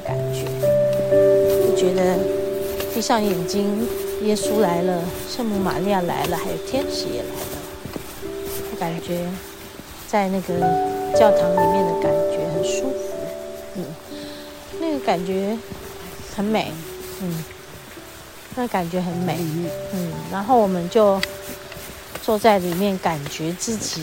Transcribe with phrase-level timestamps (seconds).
[0.00, 0.44] 感觉，
[1.66, 2.18] 就觉得
[2.94, 3.86] 闭上眼睛，
[4.22, 7.58] 耶稣来了，圣母玛利亚来了，还有天使也来了，
[8.72, 9.26] 我感觉
[10.06, 10.54] 在那个
[11.18, 13.14] 教堂里面的感觉很舒服，
[13.76, 13.84] 嗯，
[14.80, 15.56] 那个感觉
[16.34, 16.72] 很美，
[17.22, 17.44] 嗯，
[18.56, 19.36] 那感觉很美，
[19.92, 21.20] 嗯，然后我们就
[22.22, 24.02] 坐在里面，感觉自己。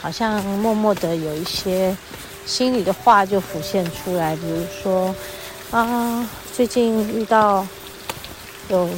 [0.00, 1.96] 好像默默的有一些
[2.44, 5.14] 心里的话就浮现出来，比如说
[5.70, 7.66] 啊，最近遇到
[8.68, 8.88] 有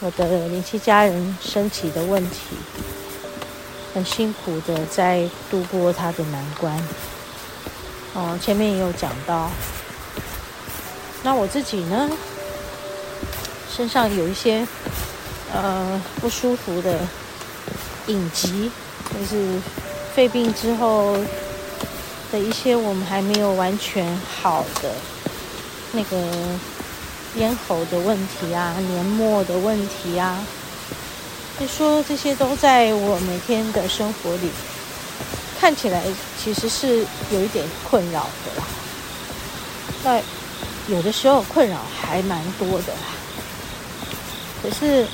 [0.00, 2.56] 我的灵气家人身体的问题，
[3.94, 6.76] 很辛苦的在度过他的难关。
[8.14, 9.50] 哦，前面也有讲到，
[11.22, 12.10] 那我自己呢，
[13.74, 14.66] 身上有一些
[15.52, 16.98] 呃不舒服的
[18.06, 18.70] 隐疾，
[19.18, 19.60] 就是。
[20.14, 21.16] 肺病之后
[22.30, 24.92] 的一些我们还没有完全好的
[25.92, 26.16] 那个
[27.36, 30.44] 咽喉的问题啊，黏膜的问题啊，
[31.56, 34.50] 所以说这些都在我每天的生活里
[35.60, 36.02] 看起来
[36.42, 38.66] 其实是有一点困扰的啦。
[40.04, 40.20] 那
[40.94, 42.92] 有的时候困扰还蛮多的，
[44.62, 45.06] 可是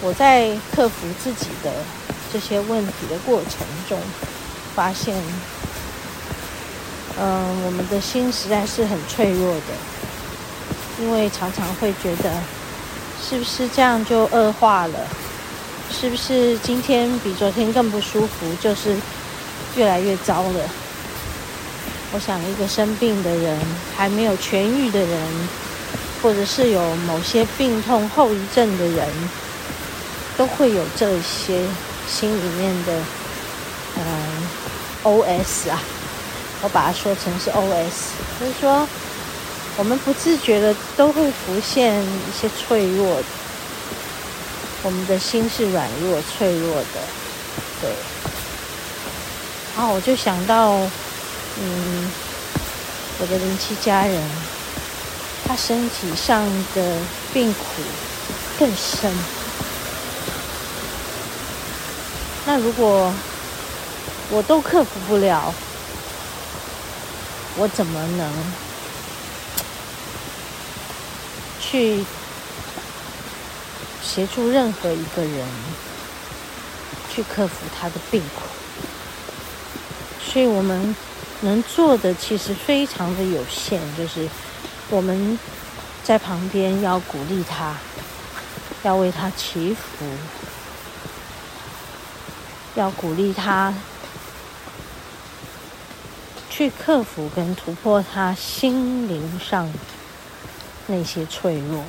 [0.00, 1.72] 我在克服自己的。
[2.32, 4.00] 这些问题的过程中，
[4.74, 5.14] 发现，
[7.18, 12.32] 嗯、我们的心实在是很脆弱的，因为常常会觉得，
[13.22, 14.98] 是不是这样就恶化了？
[15.90, 18.54] 是不是今天比昨天更不舒服？
[18.60, 18.96] 就是
[19.76, 20.60] 越来越糟了。
[22.12, 23.58] 我想，一个生病的人，
[23.96, 25.48] 还没有痊愈的人，
[26.22, 29.08] 或者是有某些病痛后遗症的人，
[30.36, 31.62] 都会有这些。
[32.08, 32.92] 心里面的，
[33.96, 34.02] 嗯
[35.04, 35.80] ，OS 啊，
[36.62, 38.86] 我把它说成是 OS，就是说，
[39.76, 43.22] 我们不自觉的都会浮现一些脆弱，
[44.82, 47.00] 我们的心是软弱、脆弱的，
[47.80, 47.90] 对。
[49.76, 50.72] 然后我就想到，
[51.58, 52.10] 嗯，
[53.18, 54.22] 我的灵气家人，
[55.46, 56.98] 他身体上的
[57.32, 57.82] 病苦
[58.58, 59.10] 更深。
[62.44, 63.12] 那如果
[64.34, 65.52] 我都克服不了，
[67.58, 68.32] 我怎么能
[71.60, 72.02] 去
[74.02, 75.46] 协助任何一个人
[77.14, 78.42] 去克服他的病苦？
[80.24, 80.96] 所以我们
[81.42, 84.26] 能做的其实非常的有限，就是
[84.88, 85.38] 我们
[86.02, 87.76] 在旁边要鼓励他，
[88.82, 90.06] 要为他祈福。
[92.74, 93.74] 要鼓励他
[96.62, 99.68] 去克服跟突破他心灵上
[100.86, 101.82] 那些脆弱，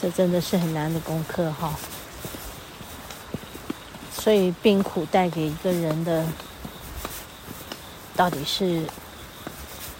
[0.00, 1.78] 这真的是很难的功课哈。
[4.10, 6.26] 所以病苦带给一个人的
[8.16, 8.86] 到底是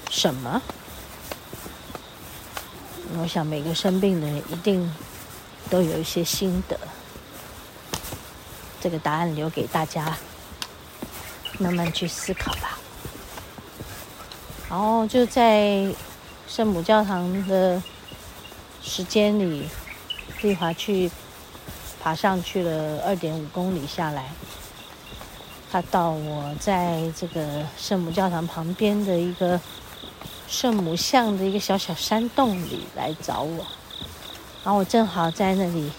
[0.08, 0.62] 什么？
[3.18, 4.90] 我想每个生病的人一定
[5.68, 6.80] 都有一些心得。
[8.80, 10.16] 这个答案留给大家
[11.58, 12.78] 慢慢去思考吧。
[14.68, 15.94] 然后就在
[16.48, 17.82] 圣母教堂的
[18.82, 19.68] 时间里，
[20.42, 21.10] 丽华去
[22.02, 24.30] 爬上去了二点五公里下来。
[25.70, 29.60] 他到我在这个圣母教堂旁边的一个
[30.48, 33.66] 圣母像的一个小小山洞里来找我，
[34.64, 35.90] 然后我正好在那里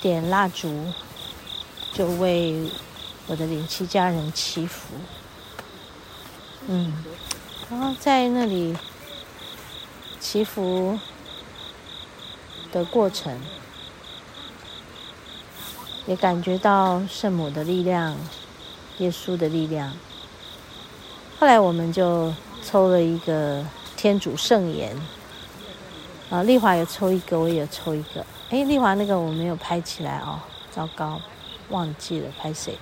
[0.00, 0.86] 点蜡烛。
[1.94, 2.70] 就为
[3.28, 4.94] 我的灵气家人祈福，
[6.66, 6.92] 嗯，
[7.70, 8.76] 然后在那里
[10.20, 10.98] 祈福
[12.72, 13.40] 的过程，
[16.06, 18.16] 也感觉到圣母的力量、
[18.98, 19.96] 耶稣的力量。
[21.38, 22.34] 后来我们就
[22.64, 23.64] 抽了一个
[23.96, 24.96] 天主圣言，
[26.28, 28.26] 啊，丽华也抽一个，我也抽一个。
[28.50, 30.40] 哎，丽华那个我没有拍起来哦，
[30.70, 31.20] 糟糕。
[31.68, 32.76] 忘记了拍谁，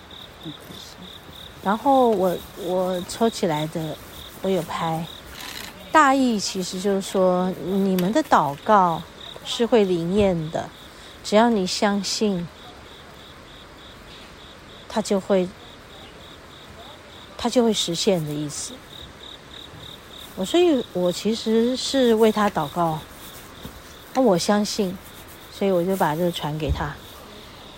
[1.63, 3.97] 然后我我抽起来的，
[4.43, 5.07] 我有拍。
[5.93, 9.03] 大意其实就是说，你们的祷告
[9.45, 10.69] 是会灵验的，
[11.25, 12.47] 只要你相信，
[14.89, 15.49] 它就会，
[17.37, 18.73] 它就会实现的意思。
[20.37, 23.01] 我所以，我其实是为他祷告，
[24.15, 24.97] 那我相信，
[25.53, 26.95] 所以我就把这个传给他。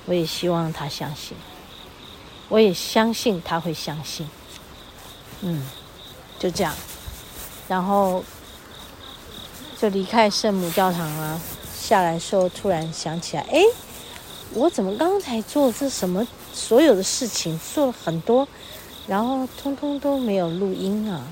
[0.04, 1.36] 我也希望他相信，
[2.52, 4.28] 我也相信他会相信。
[5.40, 5.66] 嗯，
[6.38, 6.74] 就这样，
[7.66, 8.22] 然后
[9.80, 11.40] 就离开圣母教堂了。
[11.80, 13.62] 下来时候，突然想起来，哎，
[14.52, 18.46] 我怎么刚才做这什么所有的事情，做了很多，
[19.06, 21.26] 然后通通都没有录音啊？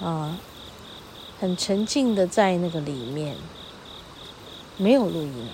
[0.00, 0.38] 啊，
[1.38, 3.36] 很沉浸的在那个里面，
[4.78, 5.48] 没有录音。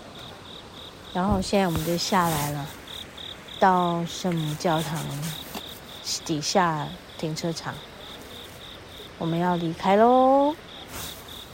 [1.12, 2.64] 然后现在我们就下来了，
[3.60, 5.04] 到圣母教堂
[6.24, 6.88] 底下
[7.18, 7.74] 停车场，
[9.18, 10.54] 我们要离开喽。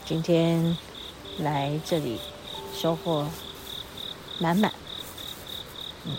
[0.04, 0.76] 今天
[1.38, 2.20] 来这里
[2.74, 3.26] 收获
[4.38, 4.70] 满满，
[6.04, 6.14] 嗯，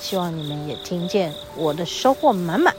[0.00, 2.74] 希望你们也听见我的收获满满。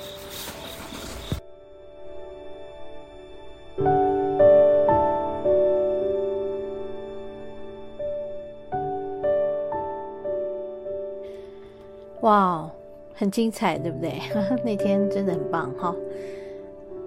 [12.26, 12.68] 哇，
[13.14, 14.20] 很精彩，对不对？
[14.66, 15.96] 那天真的很棒哈，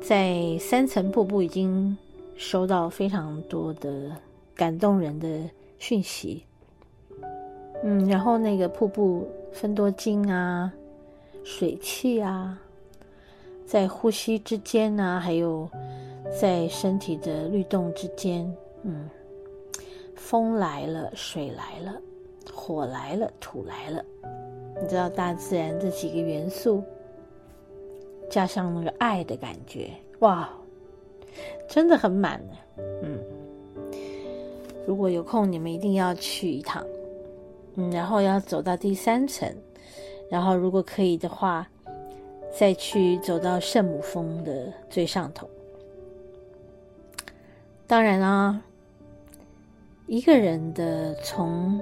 [0.00, 1.96] 在三层瀑布已经
[2.36, 4.12] 收到非常多的
[4.54, 5.28] 感动人的
[5.76, 6.44] 讯息。
[7.82, 10.72] 嗯，然后那个瀑布分多金啊，
[11.42, 12.56] 水汽啊，
[13.66, 15.68] 在呼吸之间啊，还有
[16.40, 18.48] 在身体的律动之间，
[18.84, 19.10] 嗯，
[20.14, 22.00] 风来了，水来了，
[22.54, 24.04] 火来了，土来了。
[24.80, 26.82] 你知道大自然这几个元素，
[28.30, 29.90] 加上那个爱的感觉，
[30.20, 30.48] 哇，
[31.68, 32.84] 真的很满呢。
[33.02, 33.18] 嗯，
[34.86, 36.84] 如果有空，你们一定要去一趟。
[37.74, 39.52] 嗯，然后要走到第三层，
[40.28, 41.68] 然后如果可以的话，
[42.50, 45.48] 再去走到圣母峰的最上头。
[47.86, 48.60] 当然啦，
[50.06, 51.80] 一个人的从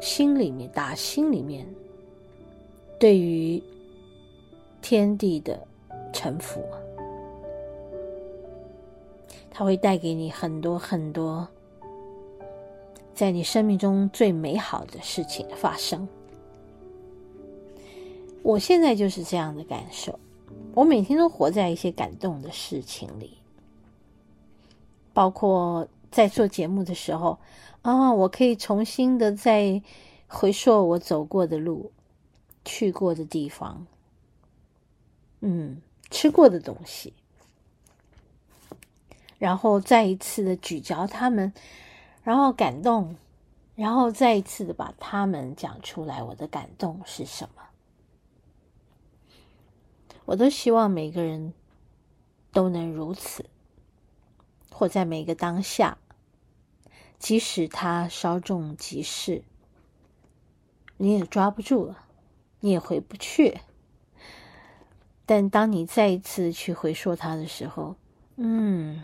[0.00, 1.66] 心里面打心里面。
[2.98, 3.62] 对于
[4.82, 5.58] 天地的
[6.12, 6.62] 臣服，
[9.50, 11.48] 它会带给你很多很多，
[13.14, 16.06] 在你生命中最美好的事情的发生。
[18.42, 20.18] 我现在就是这样的感受，
[20.74, 23.38] 我每天都活在一些感动的事情里，
[25.14, 27.38] 包括在做节目的时候，
[27.82, 29.82] 啊，我可以重新的再
[30.26, 31.92] 回溯我走过的路。
[32.62, 33.86] 去过的地方，
[35.40, 35.80] 嗯，
[36.10, 37.14] 吃过的东西，
[39.38, 41.54] 然后再一次的咀嚼他们，
[42.22, 43.16] 然后感动，
[43.74, 46.22] 然后再一次的把他们讲出来。
[46.22, 47.62] 我的感动是什么？
[50.26, 51.54] 我都希望每个人
[52.52, 53.46] 都能如此，
[54.70, 55.96] 或在每个当下，
[57.20, 59.44] 即使他稍纵即逝，
[60.96, 62.06] 你也抓不住了。
[62.62, 63.58] 你也回不去，
[65.24, 67.96] 但当你再一次去回溯它的时候，
[68.36, 69.02] 嗯，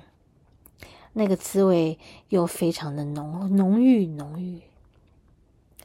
[1.14, 4.60] 那个滋味又非常的浓浓郁浓郁，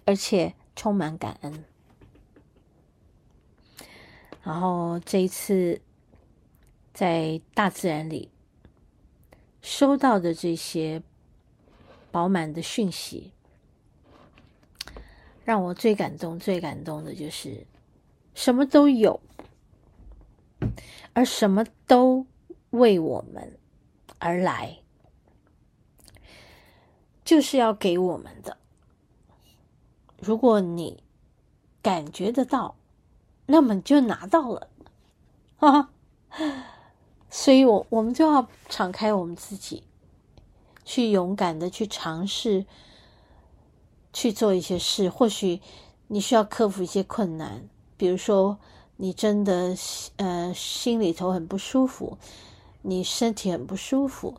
[0.03, 1.63] 而且充满感恩。
[4.43, 5.79] 然后这一次
[6.93, 8.29] 在大自然里
[9.61, 11.01] 收到的这些
[12.11, 13.31] 饱满的讯息。
[15.43, 17.65] 让我最感动、最感动的就是，
[18.35, 19.19] 什么都有，
[21.13, 22.27] 而什么都
[22.69, 23.57] 为我们
[24.19, 24.79] 而来，
[27.25, 28.57] 就是要给我们的。
[30.19, 31.03] 如果你
[31.81, 32.75] 感觉得到，
[33.47, 34.69] 那么你就拿到了，
[35.57, 35.89] 哈哈。
[37.31, 39.83] 所以我我们就要敞开我们自己，
[40.91, 42.65] 去勇敢的去尝试。
[44.13, 45.61] 去做一些事，或许
[46.07, 48.57] 你需要克服一些困难，比如说
[48.97, 49.73] 你真的
[50.17, 52.17] 呃心里头很不舒服，
[52.81, 54.35] 你身体很不舒服，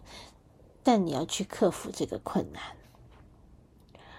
[0.83, 2.63] 但你要去克服这个困难，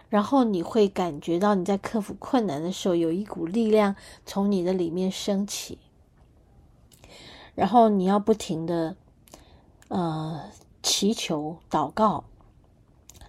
[0.10, 5.78] 然后你会感觉到你在克服困难的时候，有一股力量从你的里面升起，
[7.54, 8.96] 然后你要不停的
[9.90, 10.50] 呃
[10.84, 12.26] 祈求祷告。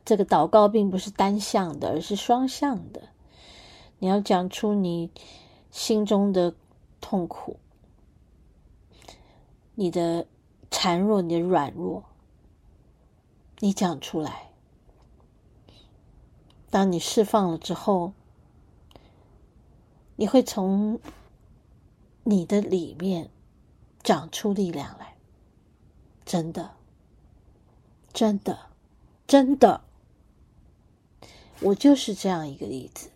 [0.04, 3.08] 这个祷告并不是单向的，而是双向的。
[4.00, 5.10] 你要讲出你
[5.70, 6.54] 心中的
[7.00, 7.56] 痛苦、
[9.74, 10.26] 你的
[10.70, 12.04] 孱弱、你的软弱，
[13.60, 14.50] 你讲出来。
[16.68, 18.12] 当你释放了之后，
[20.16, 21.00] 你会从
[22.24, 23.30] 你的里面
[24.02, 25.16] 长出力量来。
[26.26, 26.73] 真的，
[28.14, 28.70] 真的，
[29.26, 29.82] 真的。
[31.60, 33.10] 我就是这样一个例子。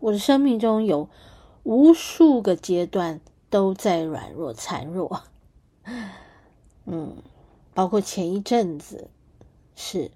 [0.00, 1.08] 我的生命中有
[1.62, 5.24] 无数个阶段都在软弱、孱弱。
[6.86, 7.16] 嗯，
[7.74, 9.10] 包括前一阵子
[9.74, 10.10] 是，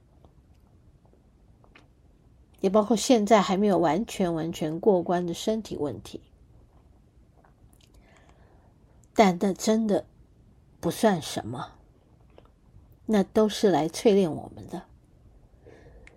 [2.61, 6.21] 也包括现在还没有完全完全过关的身体问题。
[9.14, 10.07] 但那真的
[10.81, 11.73] 不算什么，
[13.12, 14.83] 那都是来淬炼我们的。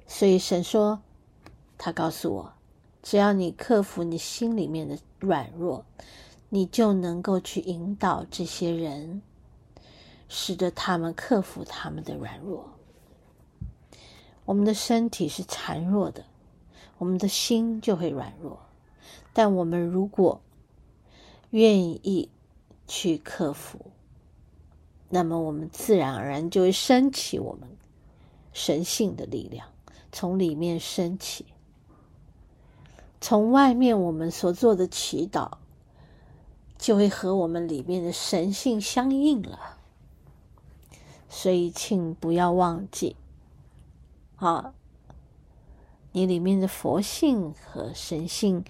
[0.06, 1.02] 所以神说，
[1.76, 2.54] 他告诉我，
[3.02, 5.84] 只要你克服你心里面的软弱，
[6.50, 9.24] 你就能够去引导这些人，
[10.30, 12.70] 使得他们克服他们的软弱。
[14.46, 16.24] 我们的身体是孱弱的，
[17.00, 18.60] 我们的心就会软弱。
[19.34, 20.40] 但我们如果
[21.50, 22.30] 愿意，
[22.88, 23.80] 去克服，
[25.14, 27.70] 那么我们自然而然就会升起我们
[28.52, 29.68] 神性的力量，
[30.12, 31.46] 从里面升起。
[33.22, 35.52] 从外面我们所做的祈祷，
[36.80, 39.78] 就会和我们里面的神性相应了。
[41.30, 43.16] 所以，请不要忘记，
[44.38, 44.74] 啊，
[46.12, 48.66] 你里面的佛性和神性，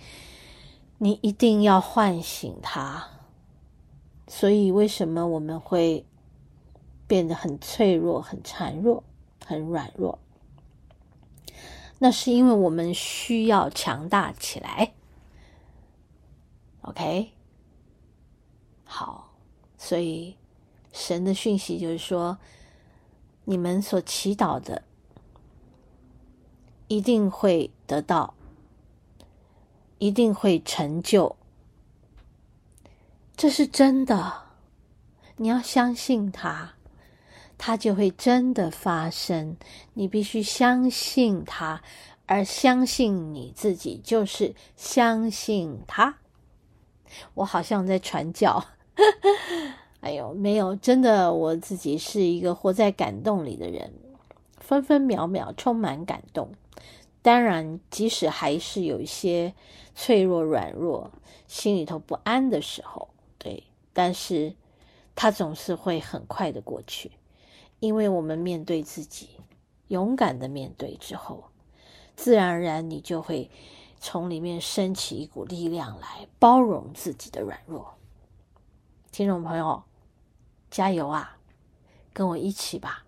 [0.98, 3.08] 你一定要唤醒它。
[4.28, 6.06] 所以，为什么我们会
[7.14, 9.04] 变得很脆弱、很孱弱、
[9.46, 10.18] 很软弱？
[12.00, 14.96] 那是因为我们需要强大起来。
[16.82, 17.32] OK，
[18.84, 19.32] 好，
[19.78, 20.36] 所以
[20.92, 22.40] 神的讯息就是说，
[23.46, 24.82] 你们所祈祷的
[26.88, 28.34] 一定会得到，
[30.00, 31.36] 一定会成就。
[33.38, 34.46] 这是真的，
[35.38, 36.74] 你要相信他，
[37.58, 39.58] 它就会真的发生。
[39.94, 41.82] 你必须相信它，
[42.26, 46.18] 而相信你自己就是相信它。
[47.36, 48.66] 我好像在传教，
[50.02, 53.94] 哎呦，没有，真的，我自己是一个活在感动里的人，
[54.58, 56.52] 分分秒秒充满感动。
[57.22, 59.54] 当然，即使还是有一些
[59.96, 61.12] 脆弱、软弱，
[61.48, 63.08] 心里头不安的时候。
[63.38, 64.56] 对，但是
[65.16, 67.12] 它总是会很快的过去，
[67.84, 69.32] 因为我们面对自己，
[69.90, 71.44] 勇敢的面对之后，
[72.16, 73.52] 自然而然你就会
[74.00, 77.96] 从里面升起一股力量来包容自己的软弱。
[79.12, 79.84] 听众朋友，
[80.72, 81.38] 加油啊！
[82.14, 83.04] 跟我一起吧，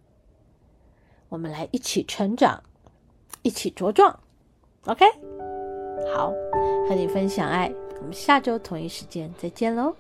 [1.30, 2.62] 我们来一起成长，
[3.44, 4.20] 一起茁壮。
[4.88, 5.06] OK，
[6.14, 6.34] 好，
[6.90, 9.96] 和你分享爱，我们下周同一时间再见喽。